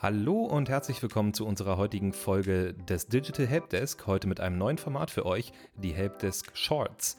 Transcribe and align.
Hallo 0.00 0.44
und 0.44 0.68
herzlich 0.68 1.02
willkommen 1.02 1.34
zu 1.34 1.44
unserer 1.44 1.76
heutigen 1.76 2.12
Folge 2.12 2.72
des 2.72 3.08
Digital 3.08 3.48
Helpdesk. 3.48 4.06
Heute 4.06 4.28
mit 4.28 4.38
einem 4.38 4.56
neuen 4.56 4.78
Format 4.78 5.10
für 5.10 5.26
euch, 5.26 5.52
die 5.74 5.92
Helpdesk 5.92 6.56
Shorts. 6.56 7.16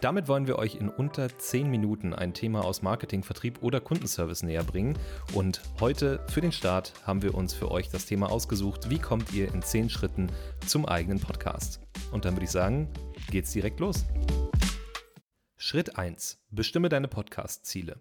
Damit 0.00 0.26
wollen 0.26 0.46
wir 0.46 0.58
euch 0.58 0.76
in 0.76 0.88
unter 0.88 1.28
10 1.28 1.70
Minuten 1.70 2.14
ein 2.14 2.32
Thema 2.32 2.64
aus 2.64 2.80
Marketing, 2.80 3.22
Vertrieb 3.22 3.62
oder 3.62 3.82
Kundenservice 3.82 4.44
näher 4.44 4.64
bringen. 4.64 4.98
Und 5.34 5.60
heute 5.78 6.24
für 6.30 6.40
den 6.40 6.52
Start 6.52 6.94
haben 7.06 7.20
wir 7.20 7.34
uns 7.34 7.52
für 7.52 7.70
euch 7.70 7.90
das 7.90 8.06
Thema 8.06 8.32
ausgesucht, 8.32 8.88
wie 8.88 8.98
kommt 8.98 9.34
ihr 9.34 9.52
in 9.52 9.60
10 9.60 9.90
Schritten 9.90 10.32
zum 10.66 10.86
eigenen 10.86 11.20
Podcast. 11.20 11.80
Und 12.12 12.24
dann 12.24 12.32
würde 12.32 12.46
ich 12.46 12.50
sagen, 12.50 12.88
geht's 13.30 13.52
direkt 13.52 13.78
los. 13.78 14.06
Schritt 15.58 15.98
1. 15.98 16.42
Bestimme 16.50 16.88
deine 16.88 17.08
Podcast-Ziele. 17.08 18.00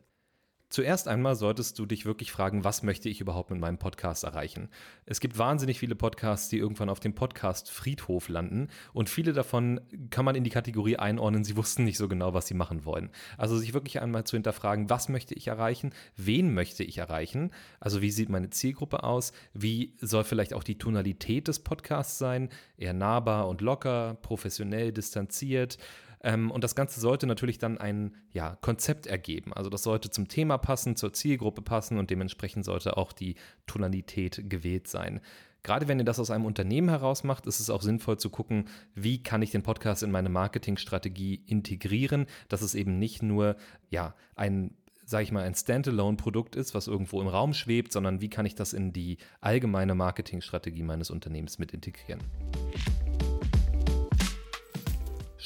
Zuerst 0.76 1.08
einmal 1.08 1.36
solltest 1.38 1.80
du 1.80 1.86
dich 1.86 2.06
wirklich 2.06 2.34
fragen, 2.34 2.66
was 2.66 2.84
möchte 2.84 3.08
ich 3.08 3.22
überhaupt 3.22 3.50
mit 3.50 3.62
meinem 3.62 3.78
Podcast 3.78 4.26
erreichen? 4.26 4.68
Es 5.06 5.22
gibt 5.22 5.38
wahnsinnig 5.38 5.80
viele 5.80 5.96
Podcasts, 5.96 6.50
die 6.50 6.58
irgendwann 6.58 6.90
auf 6.90 7.00
dem 7.00 7.16
Podcast 7.16 7.72
Friedhof 7.72 8.28
landen 8.28 8.68
und 8.92 9.10
viele 9.10 9.32
davon 9.32 9.80
kann 10.10 10.26
man 10.26 10.36
in 10.36 10.44
die 10.44 10.50
Kategorie 10.50 10.98
einordnen, 10.98 11.46
sie 11.46 11.56
wussten 11.56 11.86
nicht 11.86 11.98
so 11.98 12.10
genau, 12.10 12.34
was 12.34 12.48
sie 12.48 12.56
machen 12.56 12.84
wollen. 12.84 13.10
Also 13.38 13.58
sich 13.58 13.74
wirklich 13.74 14.02
einmal 14.02 14.26
zu 14.26 14.36
hinterfragen, 14.36 14.90
was 14.90 15.08
möchte 15.08 15.34
ich 15.34 15.48
erreichen? 15.48 15.94
Wen 16.18 16.54
möchte 16.54 16.84
ich 16.84 16.98
erreichen? 16.98 17.52
Also 17.80 18.02
wie 18.02 18.12
sieht 18.12 18.28
meine 18.28 18.50
Zielgruppe 18.50 19.06
aus? 19.06 19.32
Wie 19.54 19.94
soll 20.02 20.26
vielleicht 20.26 20.54
auch 20.54 20.66
die 20.66 20.78
Tonalität 20.78 21.48
des 21.48 21.60
Podcasts 21.60 22.18
sein? 22.18 22.50
Eher 22.78 22.92
nahbar 22.94 23.48
und 23.48 23.62
locker, 23.62 24.18
professionell, 24.22 24.92
distanziert? 24.92 25.78
Ähm, 26.26 26.50
und 26.50 26.64
das 26.64 26.76
Ganze 26.76 27.00
sollte 27.00 27.28
natürlich 27.28 27.60
dann 27.60 27.78
ein 27.78 28.16
ja, 28.34 28.58
Konzept 28.62 29.06
ergeben. 29.06 29.54
Also 29.54 29.70
das 29.70 29.84
sollte 29.84 30.10
zum 30.10 30.28
Thema 30.28 30.58
passen, 30.58 30.96
zur 30.96 31.14
Zielgruppe 31.14 31.62
passen 31.62 32.00
und 32.00 32.10
dementsprechend 32.10 32.66
sollte 32.66 32.98
auch 32.98 33.14
die 33.14 33.36
Tonalität 33.68 34.50
gewählt 34.50 34.88
sein. 34.88 35.22
Gerade 35.62 35.88
wenn 35.88 36.00
ihr 36.00 36.06
das 36.06 36.20
aus 36.20 36.32
einem 36.32 36.46
Unternehmen 36.46 36.90
heraus 36.90 37.24
macht, 37.24 37.46
ist 37.46 37.60
es 37.60 37.70
auch 37.70 37.82
sinnvoll 37.82 38.18
zu 38.18 38.32
gucken, 38.32 38.68
wie 38.96 39.22
kann 39.22 39.44
ich 39.44 39.52
den 39.52 39.64
Podcast 39.64 40.02
in 40.02 40.12
meine 40.12 40.30
Marketingstrategie 40.30 41.44
integrieren, 41.46 42.26
dass 42.50 42.64
es 42.64 42.76
eben 42.76 42.98
nicht 42.98 43.22
nur 43.22 43.56
ja 43.90 44.16
ein 44.36 44.76
sage 45.08 45.24
ich 45.24 45.32
mal, 45.32 45.44
ein 45.44 45.54
Standalone-Produkt 45.54 46.56
ist, 46.56 46.74
was 46.74 46.88
irgendwo 46.88 47.22
im 47.22 47.28
Raum 47.28 47.54
schwebt, 47.54 47.92
sondern 47.92 48.22
wie 48.22 48.30
kann 48.30 48.48
ich 48.48 48.56
das 48.56 48.74
in 48.74 48.92
die 48.92 49.20
allgemeine 49.40 49.94
Marketingstrategie 49.94 50.82
meines 50.82 51.12
Unternehmens 51.12 51.60
mit 51.60 51.76
integrieren. 51.76 52.22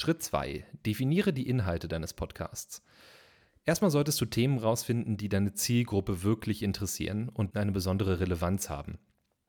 Schritt 0.00 0.22
2. 0.22 0.64
Definiere 0.86 1.34
die 1.34 1.46
Inhalte 1.46 1.86
deines 1.86 2.14
Podcasts. 2.14 2.82
Erstmal 3.66 3.90
solltest 3.90 4.18
du 4.18 4.24
Themen 4.24 4.56
rausfinden, 4.56 5.18
die 5.18 5.28
deine 5.28 5.52
Zielgruppe 5.52 6.22
wirklich 6.22 6.62
interessieren 6.62 7.28
und 7.28 7.54
eine 7.54 7.70
besondere 7.70 8.18
Relevanz 8.18 8.70
haben. 8.70 8.98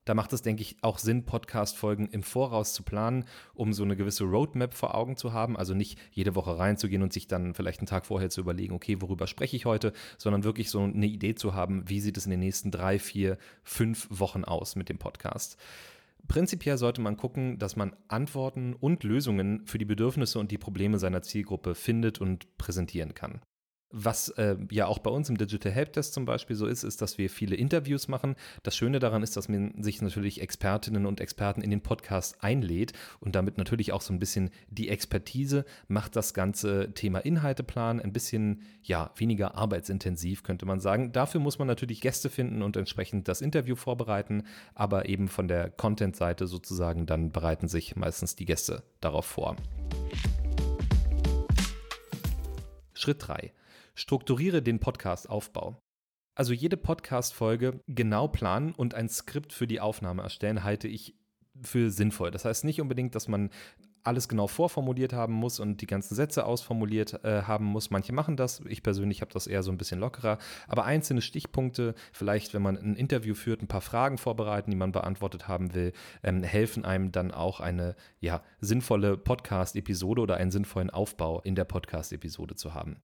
Da 0.04 0.14
macht 0.14 0.34
es, 0.34 0.42
denke 0.42 0.62
ich, 0.62 0.76
auch 0.82 0.98
Sinn, 0.98 1.24
Podcast-Folgen 1.24 2.10
im 2.10 2.22
Voraus 2.22 2.74
zu 2.74 2.84
planen, 2.84 3.24
um 3.54 3.72
so 3.72 3.84
eine 3.84 3.96
gewisse 3.96 4.26
Roadmap 4.26 4.74
vor 4.74 4.94
Augen 4.94 5.16
zu 5.16 5.32
haben. 5.32 5.56
Also 5.56 5.74
nicht 5.74 5.98
jede 6.12 6.36
Woche 6.36 6.60
reinzugehen 6.60 7.02
und 7.02 7.14
sich 7.14 7.28
dann 7.28 7.54
vielleicht 7.54 7.80
einen 7.80 7.88
Tag 7.88 8.06
vorher 8.06 8.30
zu 8.30 8.42
überlegen, 8.42 8.74
okay, 8.74 8.98
worüber 9.00 9.28
spreche 9.28 9.56
ich 9.56 9.64
heute, 9.64 9.94
sondern 10.18 10.44
wirklich 10.44 10.70
so 10.70 10.82
eine 10.82 11.06
Idee 11.06 11.34
zu 11.34 11.54
haben, 11.54 11.88
wie 11.88 12.02
sieht 12.02 12.18
es 12.18 12.26
in 12.26 12.32
den 12.32 12.42
nächsten 12.42 12.72
drei, 12.72 13.00
vier, 13.00 13.38
fünf 13.64 14.06
Wochen 14.10 14.44
aus 14.44 14.76
mit 14.76 14.90
dem 14.90 14.98
Podcast. 14.98 15.58
Prinzipiell 16.32 16.78
sollte 16.78 17.02
man 17.02 17.18
gucken, 17.18 17.60
dass 17.60 17.76
man 17.76 17.94
Antworten 18.08 18.74
und 18.74 19.04
Lösungen 19.04 19.66
für 19.66 19.78
die 19.78 19.84
Bedürfnisse 19.84 20.40
und 20.40 20.50
die 20.50 20.58
Probleme 20.58 20.98
seiner 20.98 21.22
Zielgruppe 21.22 21.76
findet 21.76 22.22
und 22.22 22.58
präsentieren 22.58 23.14
kann. 23.14 23.42
Was 23.92 24.30
äh, 24.30 24.56
ja 24.70 24.88
auch 24.88 25.00
bei 25.00 25.10
uns 25.10 25.30
im 25.30 25.38
Digital 25.38 25.72
Helpdesk 25.72 26.14
zum 26.14 26.26
Beispiel 26.26 26.56
so 26.56 26.66
ist, 26.66 26.84
ist, 26.84 27.02
dass 27.02 27.18
wir 27.18 27.30
viele 27.30 27.56
Interviews 27.56 28.08
machen. 28.08 28.36
Das 28.64 28.76
Schöne 28.76 29.00
daran 29.00 29.24
ist, 29.24 29.36
dass 29.38 29.50
man 29.50 29.82
sich 29.84 30.02
natürlich 30.02 30.42
Expertinnen 30.42 31.06
und 31.06 31.20
Experten 31.20 31.62
in 31.62 31.70
den 31.70 31.82
Podcast 31.82 32.44
einlädt 32.44 32.94
und 33.20 33.36
damit 33.36 33.58
natürlich 33.58 33.92
auch 33.92 34.02
so 34.02 34.14
ein 34.14 34.20
bisschen 34.20 34.50
die 34.70 34.90
Expertise 34.90 35.66
macht 35.88 36.16
das 36.16 36.34
ganze 36.34 36.94
Thema 36.94 37.20
Inhalteplan 37.20 38.00
ein 38.00 38.14
bisschen 38.14 38.62
ja 38.84 39.12
weniger 39.16 39.56
arbeitsintensiv, 39.56 40.44
könnte 40.44 40.66
man 40.66 40.80
sagen. 40.80 41.12
Dafür 41.12 41.42
muss 41.42 41.60
man 41.60 41.68
natürlich 41.68 42.02
Gäste 42.02 42.30
finden 42.30 42.62
und 42.62 42.78
entsprechend 42.78 43.28
das 43.28 43.42
Interview 43.42 43.76
vorbereiten, 43.76 44.44
aber 44.74 45.10
eben 45.10 45.28
von 45.28 45.48
der 45.48 45.70
Content-Seite 45.70 46.48
sozusagen 46.48 47.06
dann 47.06 47.32
bereiten 47.32 47.68
sich 47.68 47.96
meistens 47.96 48.36
die 48.36 48.46
Gäste 48.46 48.84
darauf 49.00 49.26
vor. 49.26 49.56
Schritt 53.02 53.28
3. 53.28 53.52
Strukturiere 53.96 54.62
den 54.62 54.80
Podcast-Aufbau. 54.80 55.82
Also 56.36 56.54
jede 56.54 56.78
Podcast-Folge 56.78 57.82
genau 57.88 58.28
planen 58.28 58.74
und 58.74 58.94
ein 58.94 59.10
Skript 59.10 59.54
für 59.54 59.68
die 59.68 59.80
Aufnahme 59.80 60.22
erstellen, 60.22 60.64
halte 60.64 60.88
ich 60.88 61.18
für 61.62 61.90
sinnvoll. 61.92 62.32
Das 62.32 62.46
heißt 62.46 62.64
nicht 62.64 62.80
unbedingt, 62.80 63.16
dass 63.16 63.28
man 63.28 63.50
alles 64.04 64.28
genau 64.28 64.48
vorformuliert 64.48 65.14
haben 65.14 65.34
muss 65.34 65.60
und 65.60 65.82
die 65.82 65.88
ganzen 65.88 66.16
Sätze 66.16 66.46
ausformuliert 66.46 67.24
äh, 67.24 67.44
haben 67.44 67.66
muss. 67.66 67.92
Manche 67.92 68.14
machen 68.14 68.38
das. 68.38 68.62
Ich 68.68 68.84
persönlich 68.84 69.22
habe 69.22 69.32
das 69.32 69.48
eher 69.48 69.64
so 69.64 69.72
ein 69.72 69.78
bisschen 69.78 70.00
lockerer. 70.00 70.38
Aber 70.68 70.86
einzelne 70.86 71.22
Stichpunkte, 71.22 71.96
vielleicht 72.12 72.54
wenn 72.54 72.62
man 72.62 72.78
ein 72.78 72.96
Interview 72.96 73.36
führt, 73.36 73.62
ein 73.62 73.68
paar 73.68 73.82
Fragen 73.82 74.18
vorbereiten, 74.18 74.72
die 74.72 74.78
man 74.78 74.92
beantwortet 74.92 75.48
haben 75.48 75.74
will, 75.74 75.94
ähm, 76.24 76.44
helfen 76.44 76.86
einem 76.86 77.12
dann 77.12 77.32
auch 77.32 77.60
eine 77.60 77.96
ja, 78.20 78.42
sinnvolle 78.60 79.18
Podcast-Episode 79.18 80.22
oder 80.22 80.38
einen 80.38 80.52
sinnvollen 80.52 80.90
Aufbau 80.90 81.42
in 81.42 81.56
der 81.56 81.66
Podcast-Episode 81.66 82.56
zu 82.56 82.74
haben. 82.74 83.02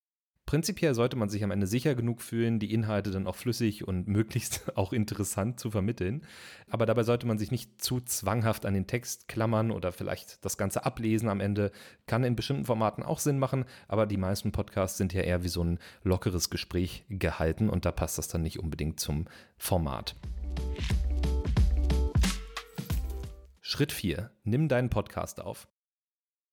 Prinzipiell 0.48 0.96
sollte 0.96 1.18
man 1.18 1.28
sich 1.28 1.44
am 1.44 1.52
Ende 1.52 1.68
sicher 1.68 1.94
genug 1.94 2.22
fühlen, 2.22 2.58
die 2.58 2.74
Inhalte 2.74 3.12
dann 3.12 3.28
auch 3.28 3.36
flüssig 3.36 3.86
und 3.86 4.08
möglichst 4.08 4.78
auch 4.78 4.94
interessant 4.94 5.60
zu 5.60 5.70
vermitteln. 5.70 6.26
Aber 6.70 6.86
dabei 6.86 7.04
sollte 7.04 7.28
man 7.28 7.38
sich 7.38 7.52
nicht 7.52 7.82
zu 7.82 8.00
zwanghaft 8.00 8.66
an 8.66 8.74
den 8.74 8.88
Text 8.88 9.28
klammern 9.28 9.72
oder 9.72 9.92
vielleicht 9.92 10.44
das 10.46 10.58
Ganze 10.58 10.86
ablesen 10.86 11.28
am 11.28 11.42
Ende. 11.42 11.72
Kann 12.08 12.24
in 12.24 12.38
bestimmten 12.38 12.64
Formaten 12.64 13.04
auch 13.04 13.20
Sinn 13.20 13.40
machen, 13.40 13.66
aber 13.90 14.06
die 14.06 14.16
meisten 14.16 14.54
Podcasts 14.54 14.98
sind 14.98 15.12
ja 15.12 15.22
eher 15.22 15.44
wie 15.44 15.50
so 15.50 15.62
ein 15.62 15.80
lockeres 16.04 16.50
Gespräch 16.50 17.04
gehalten 17.10 17.70
und 17.70 17.84
da 17.84 17.92
passt 17.92 18.18
das 18.18 18.30
dann 18.30 18.42
nicht 18.42 18.58
unbedingt 18.58 19.02
zum 19.02 19.26
Format. 19.58 20.16
Schritt 23.60 23.92
4. 23.92 24.32
Nimm 24.46 24.70
deinen 24.70 24.90
Podcast 24.90 25.42
auf. 25.42 25.68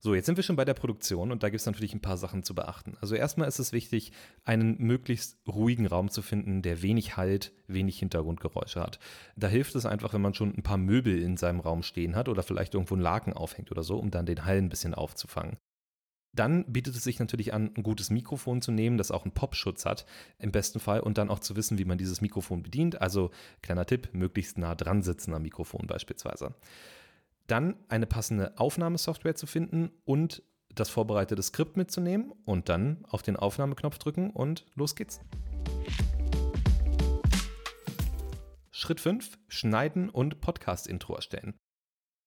So, 0.04 0.14
jetzt 0.14 0.26
sind 0.26 0.36
wir 0.36 0.44
schon 0.44 0.56
bei 0.56 0.66
der 0.66 0.74
Produktion 0.74 1.32
und 1.32 1.42
da 1.42 1.48
gibt 1.48 1.60
es 1.60 1.66
natürlich 1.66 1.94
ein 1.94 2.02
paar 2.02 2.18
Sachen 2.18 2.42
zu 2.42 2.54
beachten. 2.54 2.92
Also 3.00 3.14
erstmal 3.14 3.48
ist 3.48 3.58
es 3.58 3.72
wichtig, 3.72 4.12
einen 4.44 4.76
möglichst 4.76 5.38
ruhigen 5.48 5.86
Raum 5.86 6.10
zu 6.10 6.20
finden, 6.20 6.60
der 6.60 6.82
wenig 6.82 7.16
Halt, 7.16 7.54
wenig 7.68 8.00
Hintergrundgeräusche 8.00 8.82
hat. 8.82 8.98
Da 9.34 9.48
hilft 9.48 9.74
es 9.76 9.86
einfach, 9.86 10.12
wenn 10.12 10.20
man 10.20 10.34
schon 10.34 10.54
ein 10.54 10.62
paar 10.62 10.76
Möbel 10.76 11.22
in 11.22 11.38
seinem 11.38 11.60
Raum 11.60 11.82
stehen 11.82 12.16
hat 12.16 12.28
oder 12.28 12.42
vielleicht 12.42 12.74
irgendwo 12.74 12.96
einen 12.96 13.02
Laken 13.02 13.32
aufhängt 13.32 13.70
oder 13.70 13.82
so, 13.82 13.96
um 13.96 14.10
dann 14.10 14.26
den 14.26 14.44
Hall 14.44 14.58
ein 14.58 14.68
bisschen 14.68 14.92
aufzufangen. 14.92 15.56
Dann 16.36 16.70
bietet 16.70 16.96
es 16.96 17.04
sich 17.04 17.18
natürlich 17.18 17.54
an, 17.54 17.70
ein 17.74 17.82
gutes 17.82 18.10
Mikrofon 18.10 18.60
zu 18.60 18.72
nehmen, 18.72 18.98
das 18.98 19.10
auch 19.10 19.24
einen 19.24 19.32
Popschutz 19.32 19.86
hat, 19.86 20.04
im 20.38 20.52
besten 20.52 20.80
Fall, 20.80 21.00
und 21.00 21.16
dann 21.16 21.30
auch 21.30 21.38
zu 21.38 21.56
wissen, 21.56 21.78
wie 21.78 21.86
man 21.86 21.96
dieses 21.96 22.20
Mikrofon 22.20 22.62
bedient. 22.62 23.00
Also 23.00 23.30
kleiner 23.62 23.86
Tipp, 23.86 24.10
möglichst 24.12 24.58
nah 24.58 24.74
dran 24.74 25.02
sitzen 25.02 25.32
am 25.32 25.40
Mikrofon 25.40 25.86
beispielsweise 25.86 26.54
dann 27.46 27.76
eine 27.88 28.06
passende 28.06 28.58
Aufnahmesoftware 28.58 29.34
zu 29.34 29.46
finden 29.46 29.90
und 30.04 30.42
das 30.74 30.90
vorbereitete 30.90 31.42
Skript 31.42 31.76
mitzunehmen 31.76 32.32
und 32.44 32.68
dann 32.68 33.04
auf 33.08 33.22
den 33.22 33.36
Aufnahmeknopf 33.36 33.98
drücken 33.98 34.30
und 34.30 34.66
los 34.74 34.96
geht's. 34.96 35.20
Schritt 38.70 39.00
5, 39.00 39.38
Schneiden 39.48 40.10
und 40.10 40.40
Podcast-Intro 40.40 41.14
erstellen. 41.14 41.54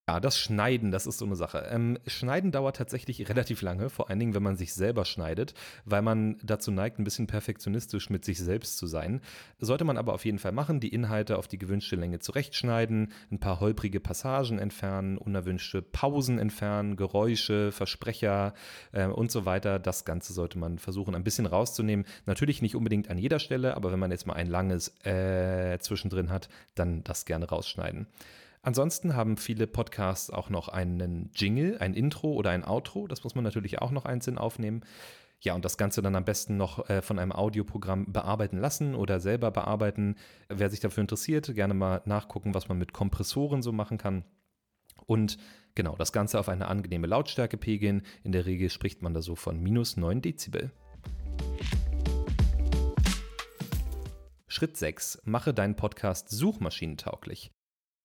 Ja, 0.10 0.22
das 0.22 0.40
Schneiden, 0.40 0.90
das 0.90 1.06
ist 1.06 1.18
so 1.18 1.26
eine 1.26 1.36
Sache. 1.36 1.68
Ähm, 1.70 2.00
Schneiden 2.08 2.54
dauert 2.54 2.78
tatsächlich 2.78 3.28
relativ 3.30 3.62
lange, 3.62 3.90
vor 3.90 4.10
allen 4.10 4.20
Dingen, 4.20 4.36
wenn 4.36 4.44
man 4.44 4.56
sich 4.56 4.74
selber 4.74 5.04
schneidet, 5.04 5.54
weil 5.84 6.02
man 6.02 6.38
dazu 6.42 6.72
neigt, 6.72 6.98
ein 6.98 7.04
bisschen 7.04 7.28
perfektionistisch 7.28 8.10
mit 8.10 8.24
sich 8.24 8.40
selbst 8.40 8.78
zu 8.78 8.88
sein. 8.88 9.20
Sollte 9.60 9.84
man 9.84 9.98
aber 9.98 10.14
auf 10.14 10.24
jeden 10.24 10.40
Fall 10.40 10.54
machen, 10.54 10.80
die 10.80 10.94
Inhalte 10.94 11.38
auf 11.38 11.50
die 11.50 11.58
gewünschte 11.58 11.98
Länge 11.98 12.20
zurechtschneiden, 12.20 13.12
ein 13.32 13.40
paar 13.42 13.60
holprige 13.60 14.00
Passagen 14.00 14.60
entfernen, 14.60 15.18
unerwünschte 15.18 15.82
Pausen 15.82 16.40
entfernen, 16.40 16.96
Geräusche, 16.96 17.74
Versprecher 17.74 18.54
äh, 18.94 19.08
und 19.08 19.30
so 19.30 19.44
weiter. 19.44 19.78
Das 19.78 20.06
Ganze 20.06 20.32
sollte 20.32 20.58
man 20.58 20.80
versuchen, 20.80 21.16
ein 21.16 21.26
bisschen 21.26 21.46
rauszunehmen. 21.46 22.06
Natürlich 22.26 22.62
nicht 22.62 22.78
unbedingt 22.78 23.10
an 23.10 23.18
jeder 23.18 23.40
Stelle, 23.40 23.76
aber 23.76 23.92
wenn 23.92 24.00
man 24.00 24.12
jetzt 24.12 24.26
mal 24.26 24.36
ein 24.36 24.48
langes 24.48 24.96
äh 25.06 25.78
zwischendrin 25.80 26.30
hat, 26.30 26.48
dann 26.76 27.04
das 27.04 27.26
gerne 27.26 27.50
rausschneiden. 27.50 28.08
Ansonsten 28.68 29.16
haben 29.16 29.38
viele 29.38 29.66
Podcasts 29.66 30.30
auch 30.30 30.50
noch 30.50 30.68
einen 30.68 31.32
Jingle, 31.34 31.78
ein 31.78 31.94
Intro 31.94 32.34
oder 32.34 32.50
ein 32.50 32.66
Outro. 32.66 33.08
Das 33.08 33.24
muss 33.24 33.34
man 33.34 33.46
natürlich 33.46 33.82
auch 33.82 33.92
noch 33.92 34.04
einzeln 34.04 34.38
aufnehmen. 34.38 34.82
Ja, 35.40 35.54
und 35.54 35.64
das 35.64 35.78
Ganze 35.78 36.02
dann 36.02 36.18
am 36.18 36.26
besten 36.26 36.58
noch 36.58 36.90
äh, 36.90 37.02
von 37.02 37.18
einem 37.18 37.32
Audioprogramm 37.32 38.12
bearbeiten 38.12 38.58
lassen 38.58 38.94
oder 38.94 39.22
selber 39.22 39.52
bearbeiten. 39.52 40.18
Wer 40.50 40.70
sich 40.70 40.82
dafür 40.82 41.00
interessiert, 41.00 41.56
gerne 41.56 41.76
mal 41.76 42.02
nachgucken, 42.04 42.54
was 42.54 42.68
man 42.68 42.78
mit 42.78 42.92
Kompressoren 42.92 43.62
so 43.62 43.72
machen 43.72 43.98
kann. 43.98 44.26
Und 45.06 45.38
genau, 45.74 45.96
das 45.96 46.12
Ganze 46.12 46.38
auf 46.38 46.50
eine 46.50 46.68
angenehme 46.68 47.08
Lautstärke 47.08 47.56
pegeln. 47.56 48.02
In 48.26 48.34
der 48.34 48.46
Regel 48.46 48.70
spricht 48.70 49.02
man 49.02 49.14
da 49.14 49.22
so 49.22 49.36
von 49.36 49.64
minus 49.64 49.96
9 49.96 50.22
Dezibel. 50.22 50.74
Schritt 54.50 54.76
6. 54.76 55.22
Mache 55.24 55.54
deinen 55.54 55.78
Podcast 55.78 56.28
suchmaschinentauglich. 56.28 57.54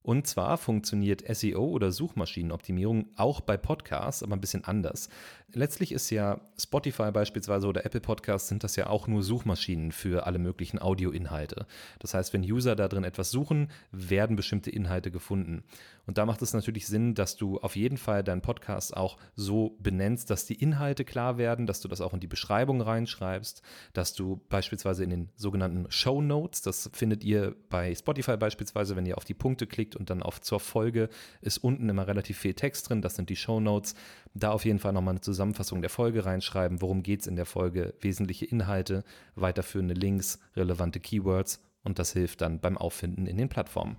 Und 0.02 0.26
zwar 0.26 0.58
funktioniert 0.58 1.22
SEO 1.34 1.64
oder 1.64 1.92
Suchmaschinenoptimierung 1.92 3.06
auch 3.16 3.40
bei 3.40 3.56
Podcasts, 3.56 4.22
aber 4.22 4.34
ein 4.34 4.40
bisschen 4.40 4.64
anders. 4.64 5.08
Letztlich 5.54 5.92
ist 5.92 6.08
ja 6.10 6.40
Spotify 6.58 7.10
beispielsweise 7.12 7.66
oder 7.66 7.84
Apple 7.84 8.00
Podcasts 8.00 8.48
sind 8.48 8.64
das 8.64 8.76
ja 8.76 8.86
auch 8.86 9.06
nur 9.06 9.22
Suchmaschinen 9.22 9.92
für 9.92 10.26
alle 10.26 10.38
möglichen 10.38 10.78
Audioinhalte. 10.80 11.66
Das 11.98 12.14
heißt, 12.14 12.32
wenn 12.32 12.42
User 12.42 12.74
da 12.74 12.88
drin 12.88 13.04
etwas 13.04 13.30
suchen, 13.30 13.70
werden 13.90 14.34
bestimmte 14.34 14.70
Inhalte 14.70 15.10
gefunden. 15.10 15.62
Und 16.06 16.18
da 16.18 16.24
macht 16.24 16.40
es 16.42 16.54
natürlich 16.54 16.86
Sinn, 16.86 17.14
dass 17.14 17.36
du 17.36 17.58
auf 17.58 17.76
jeden 17.76 17.98
Fall 17.98 18.24
deinen 18.24 18.40
Podcast 18.40 18.96
auch 18.96 19.18
so 19.36 19.76
benennst, 19.78 20.30
dass 20.30 20.46
die 20.46 20.54
Inhalte 20.54 21.04
klar 21.04 21.36
werden, 21.36 21.66
dass 21.66 21.80
du 21.80 21.88
das 21.88 22.00
auch 22.00 22.14
in 22.14 22.20
die 22.20 22.26
Beschreibung 22.26 22.80
reinschreibst, 22.80 23.62
dass 23.92 24.14
du 24.14 24.40
beispielsweise 24.48 25.04
in 25.04 25.10
den 25.10 25.28
sogenannten 25.36 25.86
Show 25.90 26.22
Notes, 26.22 26.62
das 26.62 26.90
findet 26.94 27.24
ihr 27.24 27.54
bei 27.68 27.94
Spotify 27.94 28.36
beispielsweise, 28.36 28.96
wenn 28.96 29.06
ihr 29.06 29.18
auf 29.18 29.24
die 29.24 29.34
Punkte 29.34 29.66
klickt 29.66 29.91
und 29.96 30.10
dann 30.10 30.22
auf 30.22 30.40
zur 30.40 30.60
Folge, 30.60 31.08
ist 31.40 31.58
unten 31.58 31.88
immer 31.88 32.06
relativ 32.06 32.38
viel 32.38 32.54
Text 32.54 32.88
drin, 32.88 33.02
das 33.02 33.16
sind 33.16 33.28
die 33.28 33.36
Show 33.36 33.60
Notes. 33.60 33.94
Da 34.34 34.50
auf 34.50 34.64
jeden 34.64 34.78
Fall 34.78 34.92
nochmal 34.92 35.12
eine 35.12 35.20
Zusammenfassung 35.20 35.80
der 35.80 35.90
Folge 35.90 36.24
reinschreiben, 36.24 36.80
worum 36.80 37.02
geht 37.02 37.20
es 37.20 37.26
in 37.26 37.36
der 37.36 37.46
Folge, 37.46 37.94
wesentliche 38.00 38.46
Inhalte, 38.46 39.04
weiterführende 39.34 39.94
Links, 39.94 40.38
relevante 40.56 41.00
Keywords 41.00 41.60
und 41.82 41.98
das 41.98 42.12
hilft 42.12 42.40
dann 42.40 42.60
beim 42.60 42.78
Auffinden 42.78 43.26
in 43.26 43.36
den 43.36 43.48
Plattformen. 43.48 43.96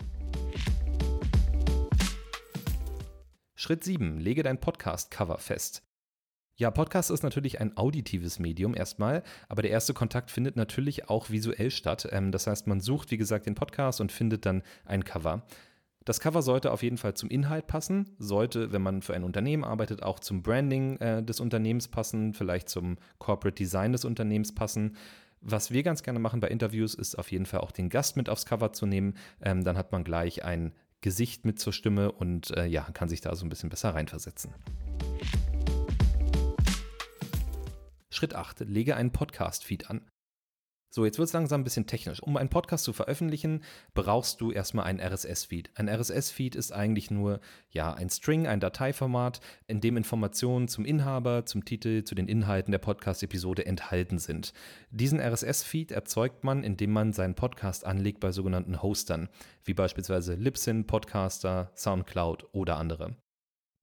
Schritt 3.55 3.83
7. 3.83 4.19
Lege 4.19 4.43
dein 4.43 4.59
Podcast-Cover 4.59 5.37
fest. 5.37 5.83
Ja, 6.55 6.69
Podcast 6.69 7.09
ist 7.09 7.23
natürlich 7.23 7.59
ein 7.61 7.77
auditives 7.77 8.37
Medium 8.37 8.75
erstmal, 8.75 9.23
aber 9.49 9.63
der 9.63 9.71
erste 9.71 9.95
Kontakt 9.95 10.29
findet 10.29 10.55
natürlich 10.55 11.09
auch 11.09 11.31
visuell 11.31 11.71
statt. 11.71 12.07
Ähm, 12.11 12.31
das 12.31 12.45
heißt, 12.45 12.67
man 12.67 12.79
sucht, 12.79 13.09
wie 13.09 13.17
gesagt, 13.17 13.47
den 13.47 13.55
Podcast 13.55 14.01
und 14.01 14.11
findet 14.11 14.45
dann 14.45 14.61
ein 14.85 15.03
Cover. 15.03 15.43
Das 16.05 16.19
Cover 16.19 16.41
sollte 16.41 16.71
auf 16.71 16.83
jeden 16.83 16.97
Fall 16.97 17.13
zum 17.13 17.29
Inhalt 17.29 17.67
passen, 17.67 18.15
sollte, 18.19 18.73
wenn 18.73 18.81
man 18.81 19.01
für 19.01 19.13
ein 19.13 19.23
Unternehmen 19.23 19.63
arbeitet, 19.63 20.03
auch 20.03 20.19
zum 20.19 20.43
Branding 20.43 20.97
äh, 20.97 21.23
des 21.23 21.39
Unternehmens 21.39 21.87
passen, 21.87 22.33
vielleicht 22.33 22.67
zum 22.67 22.97
Corporate 23.19 23.55
Design 23.55 23.93
des 23.93 24.03
Unternehmens 24.03 24.53
passen. 24.53 24.97
Was 25.39 25.71
wir 25.71 25.83
ganz 25.83 26.03
gerne 26.03 26.19
machen 26.19 26.41
bei 26.41 26.49
Interviews, 26.49 26.93
ist 26.93 27.17
auf 27.17 27.31
jeden 27.31 27.45
Fall 27.45 27.61
auch 27.61 27.71
den 27.71 27.89
Gast 27.89 28.17
mit 28.17 28.29
aufs 28.29 28.45
Cover 28.45 28.73
zu 28.73 28.85
nehmen. 28.85 29.15
Ähm, 29.41 29.63
dann 29.63 29.77
hat 29.77 29.91
man 29.91 30.03
gleich 30.03 30.43
ein 30.43 30.73
Gesicht 31.01 31.45
mit 31.45 31.59
zur 31.59 31.73
Stimme 31.73 32.11
und 32.11 32.51
äh, 32.51 32.65
ja, 32.65 32.83
kann 32.93 33.09
sich 33.09 33.21
da 33.21 33.35
so 33.35 33.45
ein 33.45 33.49
bisschen 33.49 33.69
besser 33.69 33.93
reinversetzen. 33.93 34.53
Schritt 38.09 38.35
8. 38.35 38.61
Lege 38.61 38.95
einen 38.95 39.11
Podcast-Feed 39.11 39.89
an. 39.89 40.01
So, 40.95 41.05
jetzt 41.05 41.17
wird 41.17 41.25
es 41.25 41.33
langsam 41.33 41.61
ein 41.61 41.63
bisschen 41.63 41.87
technisch. 41.87 42.21
Um 42.21 42.37
einen 42.37 42.49
Podcast 42.49 42.83
zu 42.83 42.93
veröffentlichen, 42.93 43.63
brauchst 43.95 44.41
du 44.41 44.51
erstmal 44.51 44.85
einen 44.85 44.99
RSS-Feed. 44.99 45.71
Ein 45.73 45.89
RSS-Feed 45.89 46.55
ist 46.55 46.71
eigentlich 46.71 47.09
nur 47.09 47.39
ja, 47.71 47.91
ein 47.95 48.11
String, 48.11 48.45
ein 48.45 48.59
Dateiformat, 48.59 49.39
in 49.65 49.81
dem 49.81 49.97
Informationen 49.97 50.67
zum 50.67 50.85
Inhaber, 50.85 51.47
zum 51.47 51.65
Titel, 51.65 52.03
zu 52.03 52.13
den 52.13 52.27
Inhalten 52.27 52.71
der 52.71 52.77
Podcast-Episode 52.77 53.65
enthalten 53.65 54.19
sind. 54.19 54.53
Diesen 54.91 55.19
RSS-Feed 55.19 55.91
erzeugt 55.91 56.43
man, 56.43 56.63
indem 56.63 56.91
man 56.91 57.11
seinen 57.11 57.33
Podcast 57.33 57.87
anlegt 57.87 58.19
bei 58.19 58.31
sogenannten 58.31 58.83
Hostern, 58.83 59.29
wie 59.63 59.73
beispielsweise 59.73 60.35
Libsyn, 60.35 60.85
Podcaster, 60.85 61.71
Soundcloud 61.73 62.49
oder 62.51 62.77
andere. 62.77 63.15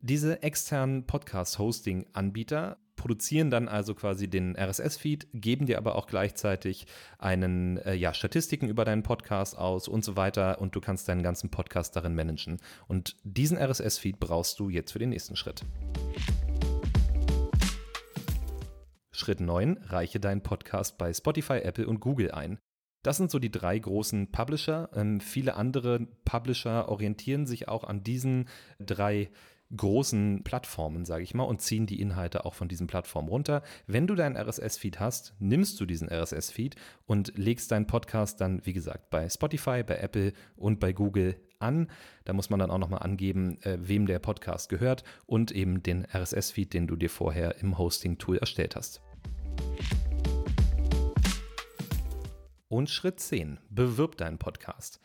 Diese 0.03 0.43
externen 0.43 1.05
Podcast-Hosting-Anbieter 1.05 2.79
produzieren 2.97 3.51
dann 3.51 3.69
also 3.69 3.95
quasi 3.95 4.29
den 4.29 4.57
RSS-Feed, 4.57 5.29
geben 5.35 5.67
dir 5.67 5.77
aber 5.77 5.95
auch 5.95 6.07
gleichzeitig 6.07 6.87
einen, 7.19 7.77
äh, 7.77 7.93
ja, 7.93 8.15
Statistiken 8.15 8.71
über 8.71 8.87
deinen 8.87 9.03
Podcast 9.03 9.59
aus 9.59 9.89
und 9.89 10.03
so 10.03 10.17
weiter 10.17 10.59
und 10.63 10.75
du 10.75 10.81
kannst 10.81 11.07
deinen 11.07 11.23
ganzen 11.23 11.51
Podcast 11.51 11.97
darin 11.97 12.15
managen. 12.15 12.63
Und 12.89 13.17
diesen 13.25 13.59
RSS-Feed 13.59 14.19
brauchst 14.19 14.59
du 14.59 14.71
jetzt 14.71 14.93
für 14.93 14.99
den 14.99 15.11
nächsten 15.11 15.37
Schritt. 15.37 15.67
Schritt 19.13 19.41
9, 19.41 19.77
reiche 19.85 20.19
deinen 20.19 20.43
Podcast 20.43 20.97
bei 20.97 21.13
Spotify, 21.13 21.59
Apple 21.59 21.87
und 21.87 22.01
Google 22.01 22.31
ein. 22.31 22.59
Das 23.03 23.19
sind 23.19 23.31
so 23.31 23.39
die 23.39 23.51
drei 23.51 23.79
großen 23.79 24.33
Publisher. 24.33 24.89
Ähm, 24.95 25.21
viele 25.21 25.57
andere 25.57 26.07
Publisher 26.25 26.89
orientieren 26.89 27.47
sich 27.47 27.69
auch 27.69 27.85
an 27.85 28.03
diesen 28.03 28.49
drei 28.79 29.31
großen 29.77 30.43
Plattformen, 30.43 31.05
sage 31.05 31.23
ich 31.23 31.35
mal, 31.35 31.45
und 31.45 31.61
ziehen 31.61 31.87
die 31.87 32.01
Inhalte 32.01 32.45
auch 32.45 32.55
von 32.55 32.69
diesen 32.69 32.87
Plattformen 32.87 33.29
runter. 33.29 33.63
Wenn 33.87 34.07
du 34.07 34.15
deinen 34.15 34.37
RSS-Feed 34.37 35.01
hast, 35.01 35.35
nimmst 35.39 35.81
du 35.81 35.87
diesen 35.87 36.09
RSS-Feed 36.09 36.77
und 37.07 37.33
legst 37.37 37.71
deinen 37.71 37.87
Podcast 37.87 38.41
dann, 38.41 38.65
wie 38.65 38.73
gesagt, 38.73 39.11
bei 39.11 39.29
Spotify, 39.29 39.83
bei 39.83 39.97
Apple 39.99 40.33
und 40.57 40.81
bei 40.81 40.93
Google 40.93 41.37
an. 41.59 41.89
Da 42.25 42.33
muss 42.33 42.51
man 42.51 42.59
dann 42.59 42.71
auch 42.71 42.79
nochmal 42.79 43.03
angeben, 43.03 43.61
äh, 43.63 43.79
wem 43.81 44.07
der 44.07 44.19
Podcast 44.19 44.69
gehört 44.69 45.05
und 45.27 45.53
eben 45.53 45.83
den 45.83 46.05
RSS-Feed, 46.05 46.73
den 46.73 46.87
du 46.87 46.97
dir 46.97 47.11
vorher 47.11 47.59
im 47.61 47.79
Hosting-Tool 47.79 48.39
erstellt 48.39 48.77
hast. 48.77 49.01
Und 52.69 52.89
Schritt 52.89 53.21
10. 53.21 53.59
Bewirb 53.69 54.17
deinen 54.17 54.39
Podcast. 54.39 55.01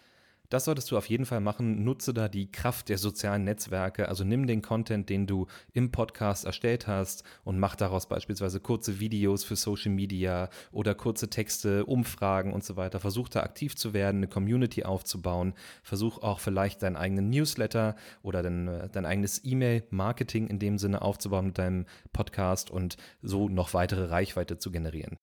Das 0.49 0.65
solltest 0.65 0.91
du 0.91 0.97
auf 0.97 1.09
jeden 1.09 1.25
Fall 1.25 1.41
machen. 1.41 1.83
Nutze 1.83 2.13
da 2.13 2.27
die 2.27 2.51
Kraft 2.51 2.89
der 2.89 2.97
sozialen 2.97 3.43
Netzwerke. 3.43 4.09
Also 4.09 4.23
nimm 4.23 4.47
den 4.47 4.61
Content, 4.61 5.09
den 5.09 5.27
du 5.27 5.47
im 5.73 5.91
Podcast 5.91 6.45
erstellt 6.45 6.87
hast 6.87 7.23
und 7.43 7.59
mach 7.59 7.75
daraus 7.75 8.07
beispielsweise 8.07 8.59
kurze 8.59 8.99
Videos 8.99 9.43
für 9.43 9.55
Social 9.55 9.91
Media 9.91 10.49
oder 10.71 10.95
kurze 10.95 11.29
Texte, 11.29 11.85
Umfragen 11.85 12.53
und 12.53 12.63
so 12.63 12.75
weiter. 12.75 12.99
Versuch 12.99 13.29
da 13.29 13.41
aktiv 13.41 13.75
zu 13.75 13.93
werden, 13.93 14.17
eine 14.17 14.27
Community 14.27 14.83
aufzubauen. 14.83 15.53
Versuch 15.83 16.19
auch 16.19 16.39
vielleicht 16.39 16.83
deinen 16.83 16.95
eigenen 16.95 17.29
Newsletter 17.29 17.95
oder 18.21 18.43
dein, 18.43 18.89
dein 18.91 19.05
eigenes 19.05 19.43
E-Mail-Marketing 19.43 20.47
in 20.47 20.59
dem 20.59 20.77
Sinne 20.77 21.01
aufzubauen 21.01 21.47
mit 21.47 21.57
deinem 21.57 21.85
Podcast 22.13 22.69
und 22.69 22.97
so 23.21 23.49
noch 23.49 23.73
weitere 23.73 24.05
Reichweite 24.05 24.57
zu 24.57 24.71
generieren. 24.71 25.17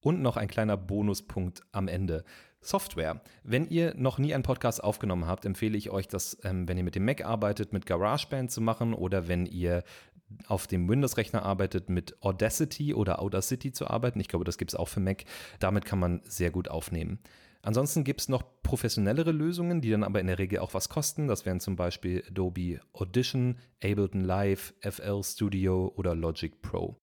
Und 0.00 0.22
noch 0.22 0.36
ein 0.36 0.48
kleiner 0.48 0.76
Bonuspunkt 0.76 1.62
am 1.72 1.88
Ende. 1.88 2.24
Software. 2.60 3.20
Wenn 3.42 3.68
ihr 3.68 3.94
noch 3.96 4.18
nie 4.18 4.34
einen 4.34 4.42
Podcast 4.42 4.82
aufgenommen 4.82 5.26
habt, 5.26 5.44
empfehle 5.44 5.76
ich 5.76 5.90
euch, 5.90 6.08
das, 6.08 6.38
ähm, 6.44 6.68
wenn 6.68 6.76
ihr 6.76 6.84
mit 6.84 6.94
dem 6.94 7.04
Mac 7.04 7.24
arbeitet, 7.24 7.72
mit 7.72 7.86
GarageBand 7.86 8.50
zu 8.50 8.60
machen 8.60 8.94
oder 8.94 9.28
wenn 9.28 9.46
ihr 9.46 9.84
auf 10.46 10.66
dem 10.66 10.88
Windows-Rechner 10.88 11.42
arbeitet, 11.42 11.88
mit 11.88 12.22
Audacity 12.22 12.94
oder 12.94 13.20
Audacity 13.20 13.72
zu 13.72 13.88
arbeiten. 13.88 14.20
Ich 14.20 14.28
glaube, 14.28 14.44
das 14.44 14.58
gibt 14.58 14.72
es 14.72 14.74
auch 14.74 14.88
für 14.88 15.00
Mac. 15.00 15.24
Damit 15.58 15.84
kann 15.84 15.98
man 15.98 16.20
sehr 16.24 16.50
gut 16.50 16.68
aufnehmen. 16.68 17.18
Ansonsten 17.62 18.04
gibt 18.04 18.20
es 18.20 18.28
noch 18.28 18.44
professionellere 18.62 19.32
Lösungen, 19.32 19.80
die 19.80 19.90
dann 19.90 20.04
aber 20.04 20.20
in 20.20 20.26
der 20.26 20.38
Regel 20.38 20.60
auch 20.60 20.74
was 20.74 20.88
kosten. 20.88 21.26
Das 21.26 21.44
wären 21.44 21.60
zum 21.60 21.76
Beispiel 21.76 22.22
Adobe 22.28 22.80
Audition, 22.92 23.58
Ableton 23.82 24.20
Live, 24.20 24.74
FL 24.80 25.22
Studio 25.24 25.92
oder 25.96 26.14
Logic 26.14 26.62
Pro. 26.62 27.00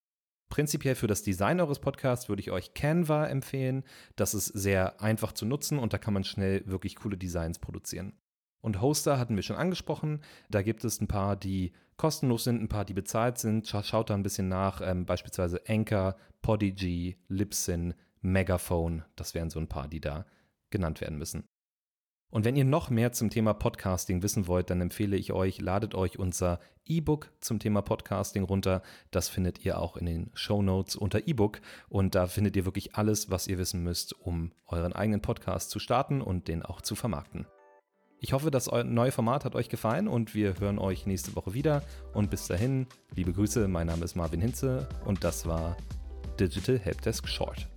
Prinzipiell 0.49 0.95
für 0.95 1.07
das 1.07 1.23
Design 1.23 1.59
eures 1.59 1.79
Podcasts 1.79 2.29
würde 2.29 2.41
ich 2.41 2.51
euch 2.51 2.73
Canva 2.73 3.27
empfehlen. 3.27 3.83
Das 4.15 4.33
ist 4.33 4.47
sehr 4.47 5.01
einfach 5.01 5.33
zu 5.33 5.45
nutzen 5.45 5.79
und 5.79 5.93
da 5.93 5.97
kann 5.97 6.13
man 6.13 6.23
schnell 6.23 6.63
wirklich 6.65 6.95
coole 6.95 7.17
Designs 7.17 7.59
produzieren. 7.59 8.13
Und 8.61 8.81
Hoster 8.81 9.19
hatten 9.19 9.35
wir 9.35 9.43
schon 9.43 9.57
angesprochen. 9.57 10.21
Da 10.49 10.61
gibt 10.61 10.83
es 10.83 10.99
ein 10.99 11.07
paar, 11.07 11.35
die 11.35 11.71
kostenlos 11.97 12.45
sind, 12.45 12.61
ein 12.61 12.67
paar, 12.67 12.85
die 12.85 12.93
bezahlt 12.93 13.37
sind. 13.37 13.67
Schaut 13.67 14.09
da 14.09 14.15
ein 14.15 14.23
bisschen 14.23 14.47
nach. 14.47 14.81
Ähm, 14.81 15.05
beispielsweise 15.05 15.61
Anchor, 15.67 16.15
Podigy, 16.41 17.17
Libsyn, 17.27 17.93
Megaphone. 18.21 19.03
Das 19.15 19.35
wären 19.35 19.49
so 19.49 19.59
ein 19.59 19.67
paar, 19.67 19.87
die 19.87 20.01
da 20.01 20.25
genannt 20.71 21.01
werden 21.01 21.17
müssen. 21.17 21.43
Und 22.35 22.43
wenn 22.43 22.57
ihr 22.57 22.65
noch 22.65 22.89
mehr 22.89 23.13
zum 23.13 23.29
Thema 23.29 23.53
Podcasting 23.53 24.21
wissen 24.21 24.45
wollt, 24.45 24.69
dann 24.69 24.81
empfehle 24.81 25.15
ich 25.15 25.31
euch, 25.31 25.61
ladet 25.61 25.95
euch 25.95 26.19
unser 26.19 26.59
E-Book 26.85 27.31
zum 27.39 27.59
Thema 27.59 27.81
Podcasting 27.81 28.43
runter. 28.43 28.81
Das 29.09 29.29
findet 29.29 29.63
ihr 29.63 29.79
auch 29.79 29.95
in 29.95 30.05
den 30.05 30.31
Show 30.33 30.61
Notes 30.61 30.97
unter 30.97 31.29
E-Book. 31.29 31.61
Und 31.87 32.13
da 32.13 32.27
findet 32.27 32.57
ihr 32.57 32.65
wirklich 32.65 32.95
alles, 32.95 33.31
was 33.31 33.47
ihr 33.47 33.57
wissen 33.57 33.83
müsst, 33.83 34.19
um 34.19 34.51
euren 34.67 34.91
eigenen 34.91 35.21
Podcast 35.21 35.69
zu 35.69 35.79
starten 35.79 36.19
und 36.19 36.49
den 36.49 36.61
auch 36.61 36.81
zu 36.81 36.95
vermarkten. 36.95 37.47
Ich 38.19 38.33
hoffe, 38.33 38.51
das 38.51 38.69
neue 38.69 39.13
Format 39.13 39.45
hat 39.45 39.55
euch 39.55 39.69
gefallen 39.69 40.09
und 40.09 40.35
wir 40.35 40.59
hören 40.59 40.77
euch 40.77 41.05
nächste 41.05 41.37
Woche 41.37 41.53
wieder. 41.53 41.83
Und 42.13 42.31
bis 42.31 42.47
dahin, 42.47 42.87
liebe 43.13 43.31
Grüße, 43.31 43.69
mein 43.69 43.87
Name 43.87 44.03
ist 44.03 44.17
Marvin 44.17 44.41
Hinze 44.41 44.89
und 45.05 45.23
das 45.23 45.45
war 45.45 45.77
Digital 46.37 46.79
Helpdesk 46.79 47.29
Short. 47.29 47.69